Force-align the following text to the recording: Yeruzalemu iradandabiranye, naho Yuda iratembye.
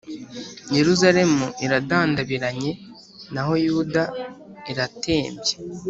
Yeruzalemu 0.77 1.45
iradandabiranye, 1.65 2.71
naho 3.33 3.53
Yuda 3.65 4.03
iratembye. 4.71 5.53